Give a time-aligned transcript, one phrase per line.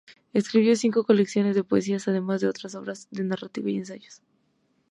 [0.33, 4.23] Escribió cinco colecciones de poesías, además de otras obras de narrativa y ensayos.